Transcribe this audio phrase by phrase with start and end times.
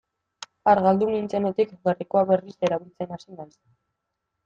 [0.73, 3.55] Argaldu nintzenetik gerrikoa berriz erabiltzen hasi naiz.